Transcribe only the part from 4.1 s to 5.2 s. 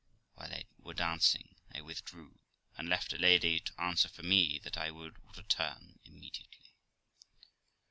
me that I would